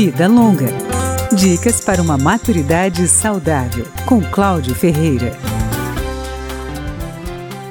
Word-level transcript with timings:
Vida 0.00 0.28
Longa. 0.28 0.68
Dicas 1.36 1.80
para 1.80 2.00
uma 2.00 2.16
maturidade 2.16 3.08
saudável, 3.08 3.84
com 4.06 4.22
Cláudio 4.22 4.72
Ferreira. 4.72 5.36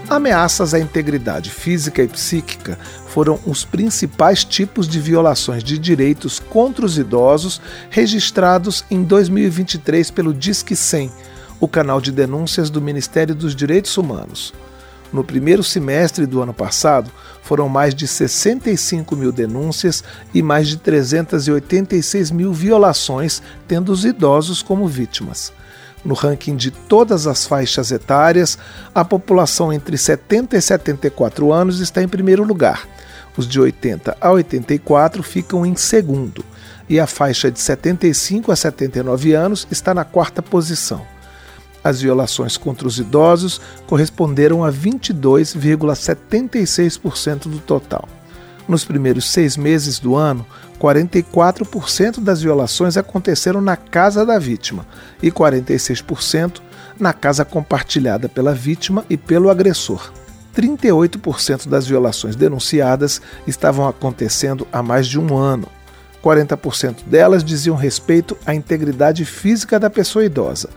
Ameaças 0.10 0.74
à 0.74 0.80
integridade 0.80 1.50
física 1.50 2.04
e 2.04 2.08
psíquica 2.10 2.78
foram 3.08 3.40
os 3.46 3.64
principais 3.64 4.44
tipos 4.44 4.90
de 4.90 5.00
violações 5.00 5.64
de 5.64 5.78
direitos 5.78 6.38
contra 6.38 6.86
os 6.86 6.98
idosos 6.98 7.62
registrados 7.90 8.84
em 8.92 9.04
2023 9.04 10.12
pelo 10.12 10.34
Disque 10.34 10.76
100, 10.76 11.10
o 11.62 11.68
canal 11.70 12.02
de 12.02 12.12
denúncias 12.12 12.70
do 12.70 12.82
Ministério 12.82 13.34
dos 13.34 13.56
Direitos 13.56 13.96
Humanos. 13.98 14.54
No 15.18 15.24
primeiro 15.24 15.64
semestre 15.64 16.28
do 16.28 16.44
ano 16.44 16.54
passado, 16.54 17.10
foram 17.42 17.68
mais 17.68 17.96
de 17.96 18.08
65 18.08 19.16
mil 19.16 19.32
denúncias 19.32 20.04
e 20.32 20.44
mais 20.44 20.68
de 20.68 20.78
386 20.78 22.30
mil 22.30 22.54
violações, 22.54 23.42
tendo 23.68 23.92
os 23.92 24.06
idosos 24.06 24.62
como 24.62 24.88
vítimas. 24.88 25.52
No 26.06 26.14
ranking 26.14 26.56
de 26.56 26.70
todas 26.70 27.26
as 27.26 27.48
faixas 27.48 27.92
etárias, 27.92 28.60
a 28.94 29.04
população 29.04 29.74
entre 29.74 29.98
70 29.98 30.56
e 30.56 30.62
74 30.62 31.52
anos 31.52 31.80
está 31.80 32.04
em 32.04 32.08
primeiro 32.08 32.44
lugar. 32.44 32.88
Os 33.36 33.48
de 33.48 33.60
80 33.60 34.16
a 34.22 34.32
84 34.32 35.24
ficam 35.24 35.66
em 35.66 35.76
segundo. 35.76 36.46
E 36.88 37.00
a 37.00 37.08
faixa 37.08 37.50
de 37.50 37.60
75 37.60 38.52
a 38.52 38.56
79 38.56 39.34
anos 39.34 39.68
está 39.72 39.96
na 39.96 40.06
quarta 40.06 40.44
posição. 40.44 41.17
As 41.88 42.02
violações 42.02 42.58
contra 42.58 42.86
os 42.86 43.00
idosos 43.00 43.62
corresponderam 43.88 44.62
a 44.62 44.74
22,76% 44.74 47.48
do 47.48 47.60
total. 47.60 48.10
Nos 48.68 48.84
primeiros 48.84 49.32
seis 49.32 49.56
meses 49.56 49.98
do 49.98 50.14
ano, 50.14 50.46
44% 50.82 52.20
das 52.20 52.42
violações 52.42 52.98
aconteceram 52.98 53.62
na 53.62 53.78
casa 53.78 54.26
da 54.26 54.38
vítima 54.38 54.86
e 55.24 55.32
46% 55.32 56.60
na 57.00 57.14
casa 57.14 57.46
compartilhada 57.46 58.28
pela 58.28 58.54
vítima 58.54 59.06
e 59.10 59.16
pelo 59.16 59.50
agressor. 59.50 60.12
38% 60.54 61.70
das 61.70 61.88
violações 61.88 62.36
denunciadas 62.36 63.22
estavam 63.48 63.88
acontecendo 63.88 64.68
há 64.74 64.84
mais 64.84 65.08
de 65.08 65.18
um 65.18 65.38
ano. 65.38 65.70
40% 66.28 67.06
delas 67.06 67.44
diziam 67.44 67.76
respeito 67.76 68.38
à 68.46 68.54
integridade 68.54 69.24
física 69.24 69.80
da 69.80 69.90
pessoa 69.90 70.26
idosa, 70.26 70.70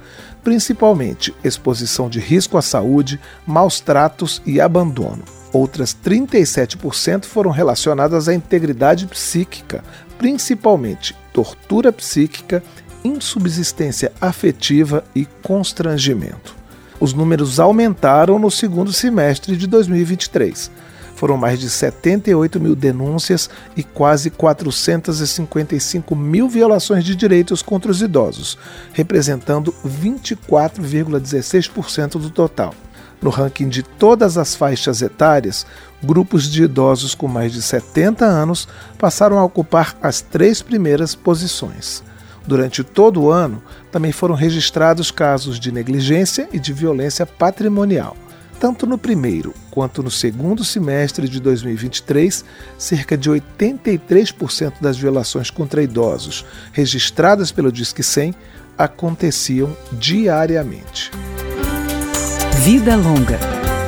principalmente 0.45 1.35
exposição 1.43 2.09
de 2.09 2.21
risco 2.21 2.57
à 2.57 2.63
saúde, 2.63 3.19
maus 3.45 3.81
tratos 3.81 4.41
e 4.47 4.61
abandono. 4.61 5.25
Outras 5.53 5.97
37% 6.05 7.25
foram 7.25 7.51
relacionadas 7.51 8.29
à 8.29 8.35
integridade 8.35 9.09
psíquica, 9.09 9.83
principalmente 10.17 11.17
tortura 11.33 11.93
psíquica, 11.93 12.63
insubsistência 13.03 14.13
afetiva 14.21 15.03
e 15.15 15.25
constrangimento. 15.43 16.55
Os 17.01 17.13
números 17.13 17.59
aumentaram 17.59 18.39
no 18.39 18.51
segundo 18.51 18.93
semestre 18.93 19.57
de 19.57 19.67
2023 19.67 20.71
foram 21.21 21.37
mais 21.37 21.61
de 21.61 21.69
78 21.69 22.59
mil 22.59 22.75
denúncias 22.75 23.51
e 23.77 23.83
quase 23.83 24.31
455 24.31 26.17
mil 26.17 26.49
violações 26.49 27.05
de 27.05 27.15
direitos 27.15 27.61
contra 27.61 27.91
os 27.91 28.01
idosos, 28.01 28.57
representando 28.95 29.75
24,16% 29.87 32.13
do 32.13 32.31
total. 32.31 32.75
No 33.21 33.29
ranking 33.29 33.69
de 33.69 33.83
todas 33.83 34.39
as 34.39 34.55
faixas 34.55 35.03
etárias, 35.03 35.67
grupos 36.03 36.49
de 36.49 36.63
idosos 36.63 37.15
com 37.15 37.29
mais 37.29 37.53
de 37.53 37.61
70 37.61 38.25
anos 38.25 38.67
passaram 38.99 39.39
a 39.39 39.45
ocupar 39.45 39.95
as 40.01 40.23
três 40.23 40.63
primeiras 40.63 41.15
posições. 41.15 42.03
Durante 42.47 42.83
todo 42.83 43.21
o 43.21 43.31
ano, 43.31 43.63
também 43.93 44.11
foram 44.11 44.35
registrados 44.35 45.11
casos 45.11 45.61
de 45.61 45.71
negligência 45.71 46.49
e 46.51 46.59
de 46.59 46.73
violência 46.73 47.27
patrimonial. 47.27 48.17
Tanto 48.61 48.87
no 48.87 48.99
primeiro 48.99 49.55
quanto 49.71 50.03
no 50.03 50.11
segundo 50.11 50.63
semestre 50.63 51.27
de 51.27 51.41
2023, 51.41 52.45
cerca 52.77 53.17
de 53.17 53.31
83% 53.31 54.75
das 54.83 54.99
violações 54.99 55.49
contra 55.49 55.83
idosos 55.83 56.45
registradas 56.71 57.51
pelo 57.51 57.73
Disque 57.73 58.03
100 58.03 58.35
aconteciam 58.77 59.75
diariamente. 59.93 61.11
Vida 62.63 62.97
Longa, 62.97 63.39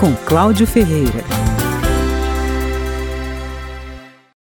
com 0.01 0.15
Cláudio 0.25 0.67
Ferreira. 0.67 1.52